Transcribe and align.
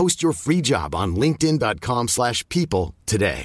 Post 0.00 0.22
your 0.22 0.34
free 0.34 0.60
job 0.60 0.94
on 0.94 1.12
linkedin.com/people 1.12 2.06
slash 2.06 2.42
people 2.46 2.94
today. 3.04 3.44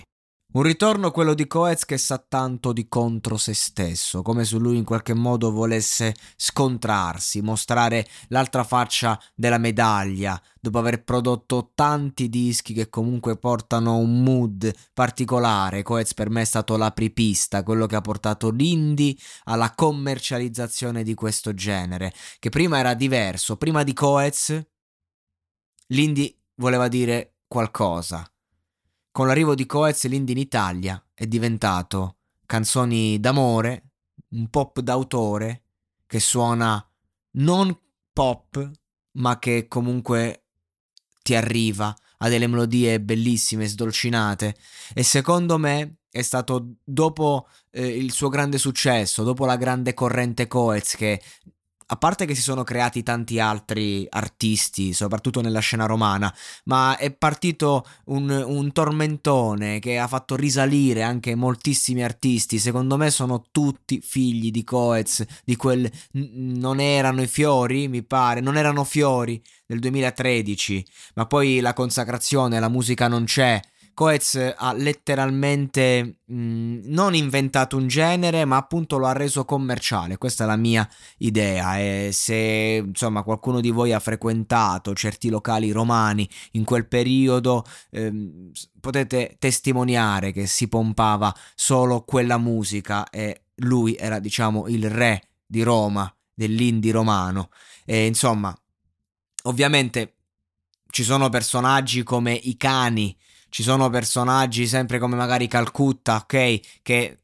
Un 0.53 0.64
ritorno 0.64 1.12
quello 1.12 1.34
di 1.34 1.47
Coez 1.47 1.84
che 1.84 1.97
sa 1.97 2.17
tanto 2.17 2.72
di 2.72 2.88
contro 2.88 3.36
se 3.36 3.53
stesso, 3.53 4.22
come 4.22 4.45
se 4.45 4.56
lui 4.56 4.78
in 4.78 4.86
qualche 4.86 5.14
modo 5.14 5.52
volesse 5.52 6.16
scontrarsi, 6.38 7.42
mostrare 7.42 8.08
l'altra 8.30 8.64
faccia 8.64 9.22
della 9.36 9.58
medaglia, 9.58 10.42
dopo 10.58 10.78
aver 10.78 11.03
prodotto 11.03 11.72
tanti 11.75 12.30
dischi 12.30 12.73
che 12.73 12.88
comunque 12.88 13.36
portano 13.36 13.97
un 13.97 14.23
mood 14.23 14.73
particolare. 14.94 15.84
Coez 15.84 16.14
per 16.14 16.30
me 16.30 16.44
è 16.44 16.45
stato 16.45 16.78
l'apripista, 16.78 17.64
quello 17.64 17.86
che 17.86 17.97
ha 17.97 18.02
portato 18.02 18.50
l'indie 18.50 19.14
alla 19.44 19.73
commercializzazione 19.75 21.03
di 21.03 21.16
questo 21.16 21.53
genere, 21.53 22.14
che 22.40 22.47
prima 22.47 22.80
era 22.80 22.94
diverso. 22.94 23.58
Prima 23.58 23.84
di 23.84 23.92
Coez, 23.92 24.58
l'indie 25.88 26.34
voleva 26.56 26.88
dire 26.88 27.36
qualcosa. 27.48 28.30
Con 29.11 29.28
l'arrivo 29.28 29.56
di 29.56 29.66
Coez 29.66 30.06
l'indie 30.08 30.36
in 30.36 30.42
Italia 30.42 31.02
è 31.14 31.25
diventato 31.25 32.17
canzoni 32.45 33.20
d'amore, 33.20 33.92
un 34.30 34.50
pop 34.50 34.80
d'autore 34.81 35.64
che 36.06 36.20
suona 36.20 36.86
non 37.38 37.78
pop, 38.12 38.72
ma 39.13 39.40
che 39.40 39.68
comunque 39.68 40.46
ti 41.22 41.35
arriva 41.35 41.96
a 42.19 42.30
delle 42.30 42.47
melodie 42.47 43.01
bellissime, 43.01 43.68
sdolcinate 43.68 44.56
e 44.94 45.03
secondo 45.03 45.57
me 45.57 45.97
è 46.09 46.22
stato 46.22 46.75
dopo 46.84 47.47
eh, 47.72 47.85
il 47.85 48.12
suo 48.12 48.30
grande 48.30 48.57
successo, 48.57 49.24
dopo 49.24 49.46
la 49.46 49.57
grande 49.57 49.94
corrente 49.94 50.47
Coez 50.47 50.96
che 50.96 51.22
a 51.88 51.97
parte 51.97 52.25
che 52.25 52.34
si 52.34 52.41
sono 52.41 52.63
creati 52.63 53.03
tanti 53.03 53.40
altri 53.40 54.07
artisti, 54.09 54.91
soprattutto 54.94 55.41
nella 55.41 55.59
scena 55.59 55.85
romana, 55.85 56.34
ma 56.66 56.97
è 56.97 57.12
partito 57.12 57.85
un, 58.06 58.29
un, 58.29 58.72
tormentone 58.72 59.79
che 59.79 60.00
ha 60.00 60.07
fatto 60.07 60.35
risalire 60.35 61.03
anche 61.03 61.35
moltissimi 61.35 62.03
artisti. 62.03 62.57
Secondo 62.57 62.97
me 62.97 63.12
sono 63.12 63.45
tutti 63.51 64.01
figli 64.01 64.50
di 64.50 64.63
Coez, 64.63 65.24
di 65.44 65.56
quel 65.56 65.90
non 66.13 66.79
erano 66.79 67.22
i 67.22 67.28
fiori, 67.28 67.88
mi 67.88 68.03
pare, 68.03 68.41
non 68.41 68.57
erano 68.57 68.84
fiori 68.84 69.41
del 69.68 69.79
2013, 69.79 70.85
ma 71.16 71.28
poi 71.28 71.59
la 71.59 71.74
consacrazione, 71.74 72.59
la 72.59 72.69
musica 72.69 73.07
non 73.07 73.25
c'è. 73.25 73.59
Coez 73.95 74.53
ha 74.57 74.73
letteralmente 74.73 76.19
mh, 76.25 76.81
non 76.83 77.16
inventato 77.16 77.78
un 77.78 77.88
genere, 77.88 78.44
ma 78.44 78.57
appunto 78.57 78.97
lo 78.97 79.07
ha 79.07 79.13
reso 79.13 79.45
commerciale. 79.45 80.17
Questa 80.17 80.44
è 80.44 80.47
la 80.47 80.57
mia 80.57 80.88
idea. 81.19 81.79
E 81.79 82.09
se 82.11 82.83
insomma 82.85 83.23
qualcuno 83.23 83.61
di 83.61 83.72
voi 83.72 83.94
ha 83.94 84.00
frequentato 84.00 84.94
certi 84.94 85.29
locali 85.29 85.72
romani 85.72 86.29
in 86.51 86.66
quel 86.66 86.88
periodo, 86.88 87.63
ehm, 87.91 88.51
potete 88.81 89.38
testimoniare 89.39 90.33
che 90.33 90.45
si 90.45 90.67
pompava 90.67 91.33
solo 91.56 92.03
quella 92.03 92.38
musica 92.38 93.09
e 93.09 93.45
lui 93.59 93.95
era, 93.95 94.19
diciamo, 94.19 94.67
il 94.67 94.89
re 94.89 95.29
di 95.45 95.63
Roma, 95.63 96.13
dell'indie 96.33 96.91
romano. 96.91 97.50
E 97.85 98.06
insomma, 98.06 98.53
ovviamente 99.44 100.16
ci 100.89 101.03
sono 101.03 101.29
personaggi 101.29 102.03
come 102.03 102.33
i 102.33 102.57
cani 102.57 103.16
ci 103.56 103.64
sono 103.64 103.90
personaggi 103.90 104.68
sempre 104.68 105.00
come 105.00 105.16
magari 105.16 105.48
Calcutta, 105.48 106.18
ok? 106.18 106.60
Che 106.82 107.20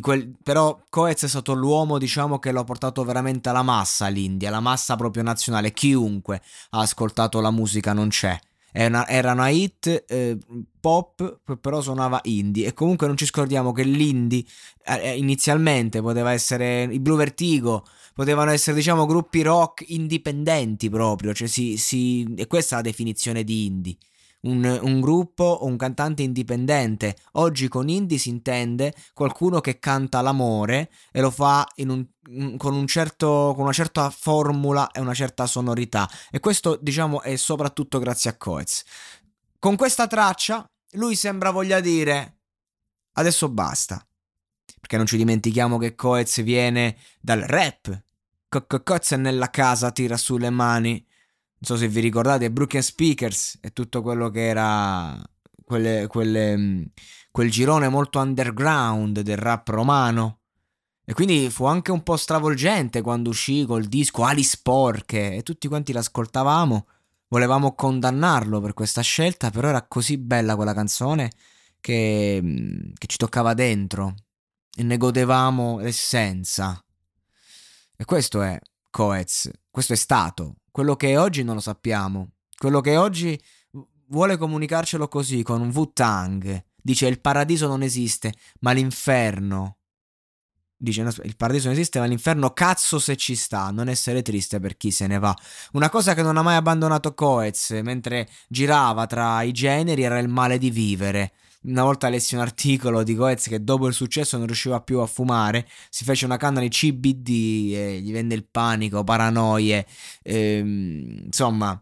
quel, 0.00 0.36
però 0.42 0.86
Coez 0.88 1.22
è 1.22 1.28
stato 1.28 1.52
l'uomo 1.52 1.98
diciamo 1.98 2.40
che 2.40 2.50
l'ha 2.50 2.64
portato 2.64 3.04
veramente 3.04 3.48
alla 3.48 3.62
massa 3.62 4.08
l'India, 4.08 4.50
la 4.50 4.58
massa 4.58 4.96
proprio 4.96 5.22
nazionale, 5.22 5.72
chiunque 5.72 6.42
ha 6.70 6.80
ascoltato 6.80 7.40
la 7.40 7.52
musica 7.52 7.92
non 7.92 8.08
c'è. 8.08 8.36
Era 8.72 8.88
una, 8.88 9.06
era 9.06 9.32
una 9.34 9.50
hit 9.50 10.04
eh, 10.08 10.36
pop, 10.80 11.42
però 11.60 11.80
suonava 11.80 12.18
indie. 12.24 12.66
E 12.66 12.74
comunque 12.74 13.06
non 13.06 13.16
ci 13.16 13.26
scordiamo 13.26 13.70
che 13.70 13.84
l'indie 13.84 14.42
eh, 14.84 15.10
eh 15.10 15.16
inizialmente 15.16 16.00
poteva 16.02 16.32
essere 16.32 16.88
i 16.90 16.98
Blue 16.98 17.16
Vertigo, 17.16 17.86
potevano 18.14 18.50
essere 18.50 18.74
diciamo 18.74 19.06
gruppi 19.06 19.42
rock 19.42 19.84
indipendenti 19.90 20.90
proprio, 20.90 21.32
cioè 21.32 21.46
si, 21.46 21.76
si, 21.76 22.34
e 22.36 22.48
questa 22.48 22.74
è 22.74 22.78
la 22.78 22.84
definizione 22.84 23.44
di 23.44 23.66
indie 23.66 23.96
un, 24.42 24.78
un 24.82 25.00
gruppo 25.00 25.44
o 25.44 25.66
un 25.66 25.76
cantante 25.76 26.22
indipendente. 26.22 27.16
Oggi 27.32 27.68
con 27.68 27.88
indie 27.88 28.18
si 28.18 28.28
intende 28.28 28.94
qualcuno 29.12 29.60
che 29.60 29.78
canta 29.78 30.20
l'amore 30.20 30.90
e 31.10 31.20
lo 31.20 31.30
fa 31.30 31.66
un, 31.76 32.06
con, 32.56 32.74
un 32.74 32.86
certo, 32.86 33.52
con 33.54 33.64
una 33.64 33.72
certa 33.72 34.10
formula 34.10 34.90
e 34.90 35.00
una 35.00 35.14
certa 35.14 35.46
sonorità. 35.46 36.08
E 36.30 36.40
questo, 36.40 36.78
diciamo, 36.80 37.22
è 37.22 37.36
soprattutto 37.36 37.98
grazie 37.98 38.30
a 38.30 38.36
Coez. 38.36 38.84
Con 39.58 39.76
questa 39.76 40.06
traccia, 40.06 40.64
lui 40.92 41.14
sembra 41.14 41.50
voglia 41.50 41.80
dire: 41.80 42.38
adesso 43.12 43.48
basta. 43.48 44.04
Perché 44.80 44.96
non 44.96 45.06
ci 45.06 45.16
dimentichiamo 45.16 45.78
che 45.78 45.94
Coez 45.94 46.42
viene 46.42 46.96
dal 47.20 47.40
rap. 47.40 48.02
Coez 48.48 49.12
nella 49.12 49.48
casa, 49.50 49.92
tira 49.92 50.16
su 50.16 50.36
le 50.36 50.50
mani 50.50 51.06
so 51.62 51.76
se 51.76 51.88
vi 51.88 52.00
ricordate, 52.00 52.50
Broken 52.50 52.82
Speakers 52.82 53.58
e 53.60 53.72
tutto 53.72 54.02
quello 54.02 54.30
che 54.30 54.48
era 54.48 55.16
quelle, 55.64 56.06
quelle, 56.08 56.56
mm, 56.56 56.82
quel 57.30 57.50
girone 57.50 57.88
molto 57.88 58.18
underground 58.18 59.20
del 59.20 59.36
rap 59.36 59.68
romano. 59.68 60.40
E 61.04 61.14
quindi 61.14 61.50
fu 61.50 61.64
anche 61.64 61.90
un 61.90 62.02
po' 62.02 62.16
stravolgente 62.16 63.00
quando 63.00 63.30
uscì 63.30 63.64
col 63.64 63.84
disco 63.84 64.24
Ali 64.24 64.42
Sporche 64.42 65.34
e 65.36 65.42
tutti 65.42 65.68
quanti 65.68 65.92
l'ascoltavamo. 65.92 66.86
Volevamo 67.28 67.74
condannarlo 67.74 68.60
per 68.60 68.74
questa 68.74 69.00
scelta, 69.00 69.50
però 69.50 69.68
era 69.68 69.86
così 69.86 70.18
bella 70.18 70.56
quella 70.56 70.74
canzone 70.74 71.30
che, 71.80 72.40
mm, 72.42 72.92
che 72.98 73.06
ci 73.06 73.16
toccava 73.16 73.54
dentro 73.54 74.14
e 74.74 74.82
ne 74.82 74.96
godevamo 74.96 75.78
l'essenza. 75.78 76.82
E 77.96 78.04
questo 78.04 78.42
è 78.42 78.58
Coez, 78.90 79.50
questo 79.70 79.92
è 79.92 79.96
stato 79.96 80.56
quello 80.72 80.96
che 80.96 81.10
è 81.10 81.18
oggi 81.18 81.44
non 81.44 81.54
lo 81.54 81.60
sappiamo. 81.60 82.30
Quello 82.56 82.80
che 82.80 82.96
oggi 82.96 83.40
vuole 84.08 84.36
comunicarcelo 84.36 85.06
così, 85.06 85.42
con 85.42 85.60
un 85.60 85.70
Wu-Tang. 85.72 86.64
Dice 86.82 87.06
il 87.06 87.20
paradiso 87.20 87.68
non 87.68 87.82
esiste, 87.82 88.34
ma 88.60 88.72
l'inferno. 88.72 89.76
Dice 90.76 91.02
il 91.02 91.36
paradiso 91.36 91.66
non 91.66 91.74
esiste, 91.76 92.00
ma 92.00 92.06
l'inferno 92.06 92.52
cazzo 92.52 92.98
se 92.98 93.16
ci 93.16 93.36
sta. 93.36 93.70
Non 93.70 93.88
essere 93.88 94.22
triste 94.22 94.58
per 94.58 94.76
chi 94.76 94.90
se 94.90 95.06
ne 95.06 95.18
va. 95.18 95.36
Una 95.72 95.90
cosa 95.90 96.14
che 96.14 96.22
non 96.22 96.36
ha 96.38 96.42
mai 96.42 96.56
abbandonato 96.56 97.14
Coez 97.14 97.70
mentre 97.82 98.28
girava 98.48 99.06
tra 99.06 99.42
i 99.42 99.52
generi 99.52 100.02
era 100.02 100.18
il 100.18 100.28
male 100.28 100.58
di 100.58 100.70
vivere. 100.70 101.32
Una 101.62 101.82
volta 101.84 102.08
lessi 102.08 102.34
un 102.34 102.40
articolo 102.40 103.02
di 103.02 103.14
Coez 103.14 103.48
che 103.48 103.62
dopo 103.62 103.86
il 103.86 103.94
successo 103.94 104.36
non 104.36 104.46
riusciva 104.46 104.80
più 104.80 105.00
a 105.00 105.06
fumare, 105.06 105.68
si 105.90 106.04
fece 106.04 106.24
una 106.24 106.36
canna 106.36 106.60
di 106.60 106.68
CBD 106.68 107.28
e 107.74 108.00
gli 108.00 108.12
venne 108.12 108.34
il 108.34 108.46
panico, 108.50 109.04
paranoie, 109.04 109.86
ehm, 110.22 111.22
insomma, 111.26 111.80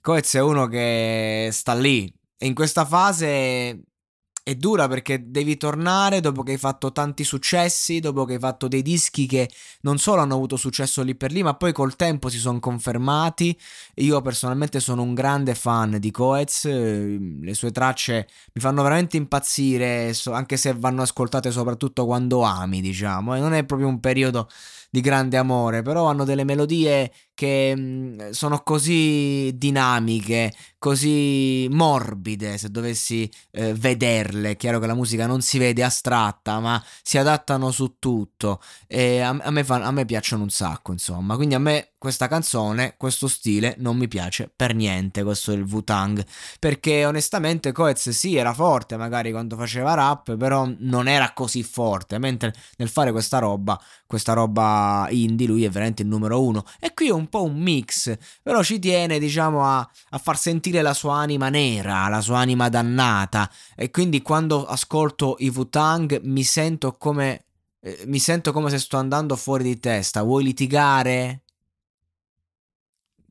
Coez 0.00 0.34
è 0.34 0.40
uno 0.40 0.66
che 0.66 1.48
sta 1.52 1.74
lì. 1.74 2.12
E 2.36 2.46
in 2.46 2.54
questa 2.54 2.84
fase 2.84 3.84
è 4.44 4.56
dura 4.56 4.86
perché 4.88 5.30
devi 5.30 5.56
tornare 5.56 6.20
dopo 6.20 6.42
che 6.42 6.52
hai 6.52 6.58
fatto 6.58 6.92
tanti 6.92 7.24
successi, 7.24 7.98
dopo 7.98 8.26
che 8.26 8.34
hai 8.34 8.38
fatto 8.38 8.68
dei 8.68 8.82
dischi 8.82 9.24
che 9.26 9.50
non 9.80 9.96
solo 9.96 10.20
hanno 10.20 10.34
avuto 10.34 10.58
successo 10.58 11.02
lì 11.02 11.14
per 11.14 11.32
lì, 11.32 11.42
ma 11.42 11.54
poi 11.54 11.72
col 11.72 11.96
tempo 11.96 12.28
si 12.28 12.36
sono 12.36 12.60
confermati. 12.60 13.58
Io 13.96 14.20
personalmente 14.20 14.80
sono 14.80 15.00
un 15.00 15.14
grande 15.14 15.54
fan 15.54 15.96
di 15.98 16.10
Coez, 16.10 16.66
le 16.66 17.54
sue 17.54 17.70
tracce 17.70 18.28
mi 18.52 18.60
fanno 18.60 18.82
veramente 18.82 19.16
impazzire, 19.16 20.14
anche 20.26 20.58
se 20.58 20.74
vanno 20.74 21.00
ascoltate 21.00 21.50
soprattutto 21.50 22.04
quando 22.04 22.42
ami, 22.42 22.82
diciamo, 22.82 23.34
e 23.34 23.40
non 23.40 23.54
è 23.54 23.64
proprio 23.64 23.88
un 23.88 23.98
periodo 23.98 24.50
di 24.94 25.00
grande 25.00 25.36
amore, 25.36 25.82
però 25.82 26.06
hanno 26.06 26.22
delle 26.22 26.44
melodie 26.44 27.10
che 27.34 27.74
mh, 27.74 28.30
sono 28.30 28.62
così 28.62 29.50
dinamiche, 29.56 30.52
così 30.78 31.66
morbide, 31.68 32.58
se 32.58 32.70
dovessi 32.70 33.28
eh, 33.50 33.74
vederle. 33.74 34.54
Chiaro 34.54 34.78
che 34.78 34.86
la 34.86 34.94
musica 34.94 35.26
non 35.26 35.40
si 35.42 35.58
vede 35.58 35.82
astratta, 35.82 36.60
ma 36.60 36.80
si 37.02 37.18
adattano 37.18 37.72
su 37.72 37.96
tutto 37.98 38.60
e 38.86 39.18
a, 39.18 39.30
a, 39.30 39.50
me, 39.50 39.64
fa, 39.64 39.82
a 39.82 39.90
me 39.90 40.04
piacciono 40.04 40.44
un 40.44 40.50
sacco, 40.50 40.92
insomma. 40.92 41.34
Quindi 41.34 41.56
a 41.56 41.58
me 41.58 41.93
questa 42.04 42.28
canzone, 42.28 42.96
questo 42.98 43.28
stile 43.28 43.76
non 43.78 43.96
mi 43.96 44.08
piace 44.08 44.52
per 44.54 44.74
niente, 44.74 45.22
questo 45.22 45.52
è 45.52 45.54
il 45.54 45.62
Wu-Tang, 45.62 46.22
perché 46.58 47.06
onestamente 47.06 47.72
Coez 47.72 48.10
sì, 48.10 48.36
era 48.36 48.52
forte 48.52 48.98
magari 48.98 49.30
quando 49.30 49.56
faceva 49.56 49.94
rap, 49.94 50.36
però 50.36 50.70
non 50.80 51.08
era 51.08 51.32
così 51.32 51.62
forte, 51.62 52.18
mentre 52.18 52.52
nel 52.76 52.90
fare 52.90 53.10
questa 53.10 53.38
roba, 53.38 53.80
questa 54.06 54.34
roba 54.34 55.06
indie, 55.08 55.46
lui 55.46 55.64
è 55.64 55.70
veramente 55.70 56.02
il 56.02 56.08
numero 56.08 56.42
uno. 56.42 56.62
E 56.78 56.92
qui 56.92 57.08
è 57.08 57.12
un 57.12 57.28
po' 57.28 57.44
un 57.44 57.56
mix, 57.56 58.14
però 58.42 58.62
ci 58.62 58.78
tiene, 58.78 59.18
diciamo, 59.18 59.64
a, 59.64 59.78
a 60.10 60.18
far 60.18 60.36
sentire 60.36 60.82
la 60.82 60.92
sua 60.92 61.16
anima 61.16 61.48
nera, 61.48 62.06
la 62.08 62.20
sua 62.20 62.38
anima 62.38 62.68
dannata, 62.68 63.50
e 63.74 63.90
quindi 63.90 64.20
quando 64.20 64.66
ascolto 64.66 65.36
i 65.38 65.48
Wu-Tang 65.48 66.20
mi 66.24 66.44
sento 66.44 66.92
come... 66.98 67.46
Eh, 67.80 68.04
mi 68.06 68.18
sento 68.18 68.52
come 68.52 68.70
se 68.70 68.78
sto 68.78 68.96
andando 68.96 69.36
fuori 69.36 69.62
di 69.62 69.78
testa. 69.78 70.22
Vuoi 70.22 70.42
litigare? 70.42 71.43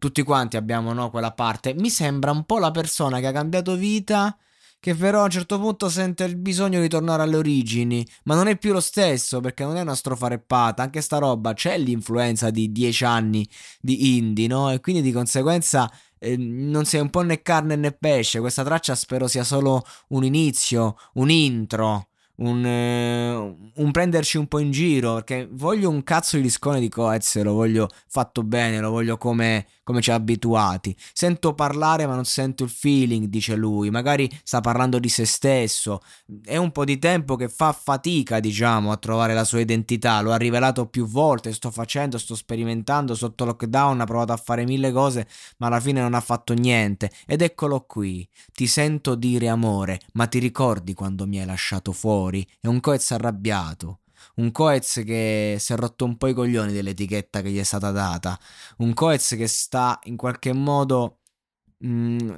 Tutti 0.04 0.22
quanti 0.24 0.58
abbiamo 0.58 0.92
no, 0.92 1.10
quella 1.10 1.32
parte. 1.32 1.74
Mi 1.74 1.90
sembra 1.90 2.32
un 2.32 2.44
po' 2.44 2.60
la 2.60 2.72
persona 2.72 3.22
che 3.22 3.28
ha 3.28 3.32
cambiato 3.32 3.78
vita, 3.78 4.38
che 4.78 4.96
però 4.96 5.22
a 5.22 5.24
un 5.24 5.30
certo 5.30 5.58
punto 5.58 5.88
sente 5.88 6.26
il 6.26 6.36
bisogno 6.36 6.82
di 6.82 6.90
tornare 6.90 7.24
alle 7.24 7.38
origini, 7.38 8.06
ma 8.24 8.36
non 8.36 8.48
è 8.48 8.58
più 8.58 8.74
lo 8.74 8.82
stesso 8.82 9.40
perché 9.40 9.64
non 9.64 9.78
è 9.78 9.82
una 9.82 9.96
strofa 9.96 10.28
reppata, 10.28 10.84
anche 10.84 11.00
sta 11.00 11.20
roba 11.20 11.54
c'è 11.54 11.78
l'influenza 11.78 12.50
di 12.50 12.70
dieci 12.74 13.06
anni 13.06 13.48
di 13.80 14.18
indie, 14.18 14.48
no? 14.48 14.72
E 14.72 14.82
quindi 14.82 15.02
di 15.02 15.14
conseguenza 15.14 15.90
eh, 16.20 16.36
non 16.36 16.84
sei 16.84 17.00
un 17.00 17.10
po' 17.10 17.22
né 17.22 17.42
carne 17.42 17.78
né 17.78 17.94
pesce. 17.94 18.42
Questa 18.42 18.64
traccia 18.66 18.96
spero 18.96 19.30
sia 19.30 19.46
solo 19.46 19.84
un 20.10 20.26
inizio, 20.26 20.98
un 21.14 21.30
intro 21.30 22.08
un, 22.38 22.66
eh, 22.66 23.56
un, 23.76 23.92
prenderci 23.92 24.38
un 24.38 24.48
po' 24.48 24.60
in 24.60 24.72
giro 24.72 25.16
perché 25.16 25.48
voglio 25.52 25.90
un 25.90 26.04
cazzo 26.04 26.38
di 26.38 26.42
discone 26.42 26.80
di 26.80 26.90
Coez, 26.90 27.42
lo 27.44 27.54
voglio 27.54 27.90
fatto 28.08 28.42
bene, 28.44 28.80
lo 28.80 28.90
voglio 28.90 29.18
come, 29.18 29.68
come 29.84 30.02
ci 30.02 30.10
ha 30.10 30.16
abituati. 30.16 30.96
Sento 31.14 31.54
parlare 31.54 32.08
ma 32.08 32.16
non 32.16 32.26
sento 32.26 32.64
il 32.64 32.70
feeling, 32.70 33.28
dice 33.28 33.56
lui, 33.56 33.92
magari 33.92 34.30
sta 34.44 34.62
parlando 34.62 34.98
di 34.98 35.10
se 35.10 35.26
stesso. 35.26 36.02
È 36.44 36.58
un 36.58 36.72
po' 36.72 36.86
di 36.86 36.98
tempo 36.98 37.36
che 37.36 37.50
fa 37.50 37.72
fatica, 37.72 38.40
diciamo, 38.40 38.92
a 38.92 38.98
trovare 38.98 39.34
la 39.34 39.44
sua 39.44 39.60
identità, 39.60 40.22
lo 40.22 40.32
ha 40.32 40.38
rivelato 40.38 40.88
più 40.88 41.06
volte, 41.06 41.54
sto 41.54 41.70
facendo, 41.70 42.18
sto 42.18 42.36
sperimentando, 42.36 43.14
sotto 43.14 43.46
lockdown 43.46 44.02
ha 44.02 44.06
provato 44.06 44.32
a 44.32 44.38
fare 44.38 44.66
mille 44.66 44.92
cose, 44.92 45.28
ma 45.58 45.68
alla 45.68 45.80
fine 45.80 46.02
non 46.02 46.16
ha 46.16 46.22
fatto 46.22 46.54
niente. 46.54 47.12
Ed 47.28 47.42
eccolo 47.42 47.82
qui, 47.82 48.28
ti 48.54 48.66
sento 48.66 49.14
dire 49.16 49.50
amore, 49.50 50.00
ma 50.14 50.26
ti 50.26 50.40
ricordi 50.40 50.94
quando 50.94 51.28
mi 51.28 51.40
hai 51.40 51.46
lasciato 51.46 51.92
fuori? 51.92 52.23
È 52.30 52.68
un 52.68 52.80
Coez 52.80 53.12
arrabbiato 53.12 54.00
un 54.36 54.52
Coez 54.52 55.04
che 55.06 55.58
si 55.60 55.74
è 55.74 55.76
rotto 55.76 56.06
un 56.06 56.18
po' 56.18 56.28
i 56.28 56.34
coglioni 56.34 56.72
dell'etichetta 56.72 57.42
che 57.42 57.52
gli 57.52 57.60
è 57.60 57.64
stata 57.64 57.92
data, 57.92 58.40
un 58.78 58.94
Coez 58.94 59.36
che 59.38 59.48
sta 59.48 60.00
in 60.04 60.16
qualche 60.16 60.54
modo 60.54 61.20
mh, 61.78 61.88
mm, 61.88 62.30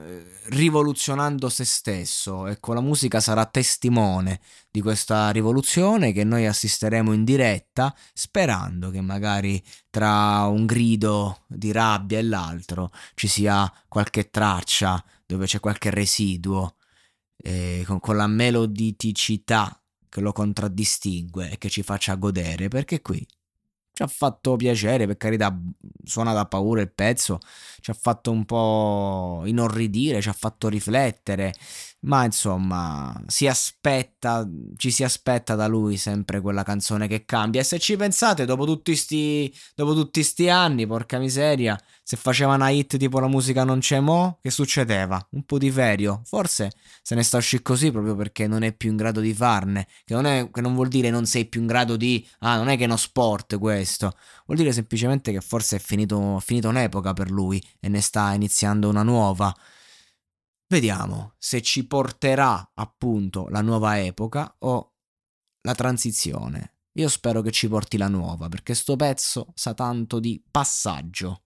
rivoluzionando 0.50 1.50
se 1.50 1.64
stesso. 1.64 2.48
Ecco, 2.48 2.74
la 2.74 2.82
musica 2.82 3.20
sarà 3.20 3.46
testimone 3.46 4.42
di 4.70 4.82
questa 4.82 5.30
rivoluzione 5.30 6.12
che 6.12 6.24
noi 6.24 6.46
assisteremo 6.46 7.14
in 7.14 7.24
diretta, 7.24 7.96
sperando 8.14 8.90
che 8.90 9.02
magari 9.02 9.62
tra 9.90 10.46
un 10.48 10.66
grido 10.66 11.44
di 11.48 11.72
rabbia 11.72 12.20
e 12.20 12.24
l'altro 12.24 12.92
ci 13.14 13.28
sia 13.28 13.72
qualche 13.88 14.30
traccia 14.30 15.04
dove 15.26 15.46
c'è 15.46 15.60
qualche 15.60 15.90
residuo. 15.90 16.76
Eh, 17.48 17.84
con, 17.86 18.00
con 18.00 18.16
la 18.16 18.26
meloditicità 18.26 19.80
che 20.10 20.20
lo 20.20 20.32
contraddistingue 20.32 21.52
e 21.52 21.58
che 21.60 21.70
ci 21.70 21.84
faccia 21.84 22.16
godere, 22.16 22.70
perché 22.70 23.04
qui 23.04 23.24
ci 23.96 24.02
ha 24.02 24.08
fatto 24.08 24.56
piacere, 24.56 25.06
per 25.06 25.16
carità, 25.16 25.56
suona 26.04 26.34
da 26.34 26.48
paura 26.48 26.82
il 26.82 26.92
pezzo, 26.92 27.38
ci 27.80 27.92
ha 27.92 27.94
fatto 27.94 28.32
un 28.32 28.46
po' 28.46 29.44
inorridire, 29.46 30.22
ci 30.22 30.30
ha 30.30 30.34
fatto 30.34 30.68
riflettere, 30.68 31.54
ma 32.02 32.26
insomma, 32.26 33.18
si 33.28 33.48
aspetta, 33.48 34.48
ci 34.76 34.92
si 34.92 35.04
aspetta 35.04 35.56
da 35.56 35.68
lui 35.68 35.98
sempre 35.98 36.42
quella 36.42 36.64
canzone 36.64 37.08
che 37.08 37.26
cambia. 37.26 37.62
E 37.62 37.64
se 37.64 37.80
ci 37.80 37.96
pensate, 37.96 38.46
dopo 38.46 38.66
tutti 38.66 38.96
sti, 38.96 39.54
dopo 39.76 39.94
tutti 39.94 40.24
sti 40.24 40.50
anni, 40.50 40.86
porca 40.88 41.20
miseria, 41.20 41.80
se 42.08 42.18
faceva 42.18 42.54
una 42.54 42.70
hit 42.70 42.98
tipo 42.98 43.20
la 43.20 43.28
musica 43.28 43.64
non 43.64 43.80
c'è 43.80 44.00
mo, 44.00 44.38
che 44.40 44.52
succedeva? 44.52 45.28
Un 45.32 45.44
po' 45.44 45.58
di 45.58 45.72
ferio. 45.72 46.22
Forse 46.26 46.72
se 47.02 47.16
ne 47.16 47.24
sta 47.24 47.38
uscì 47.38 47.64
così 47.64 47.90
proprio 47.90 48.16
perché 48.16 48.46
non 48.46 48.62
è 48.62 48.74
più 48.74 48.92
in 48.92 48.96
grado 48.96 49.22
di 49.22 49.34
farne. 49.34 49.88
Che 50.04 50.14
non, 50.14 50.28
è, 50.28 50.52
che 50.52 50.62
non 50.62 50.76
vuol 50.76 50.88
dire 50.88 51.10
non 51.10 51.26
sei 51.26 51.46
più 51.46 51.62
in 51.62 51.66
grado 51.66 51.98
di... 51.98 52.24
Ah, 52.42 52.58
non 52.58 52.68
è 52.68 52.78
che 52.78 52.84
è 52.84 52.86
uno 52.86 52.96
sport 52.96 53.58
questo. 53.58 54.16
Vuol 54.46 54.60
dire 54.60 54.72
semplicemente 54.72 55.32
che 55.32 55.42
forse 55.42 55.78
è 55.78 55.80
finito, 55.80 56.40
finito 56.42 56.70
un'epoca 56.70 57.14
per 57.14 57.32
lui 57.32 57.60
e 57.80 57.90
ne 57.90 58.02
sta 58.02 58.34
iniziando 58.34 58.88
una 58.88 59.02
nuova. 59.02 59.52
Vediamo 60.68 61.34
se 61.40 61.64
ci 61.64 61.88
porterà 61.88 62.70
appunto 62.76 63.48
la 63.50 63.62
nuova 63.62 64.00
epoca 64.00 64.56
o 64.60 64.94
la 65.62 65.74
transizione. 65.74 66.74
Io 66.98 67.10
spero 67.10 67.42
che 67.42 67.50
ci 67.50 67.68
porti 67.68 67.98
la 67.98 68.10
nuova, 68.10 68.48
perché 68.48 68.76
sto 68.76 68.96
pezzo 68.96 69.54
sa 69.56 69.74
tanto 69.74 70.20
di 70.20 70.40
passaggio. 70.52 71.45